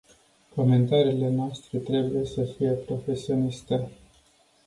[0.55, 3.89] Comentariile noastre trebuie să fie profesioniste.